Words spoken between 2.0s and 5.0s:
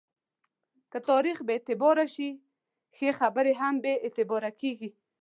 شي، ښې برخې یې هم بې اعتباره کېږي.